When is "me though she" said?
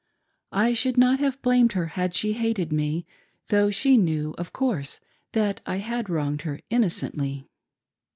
2.73-3.97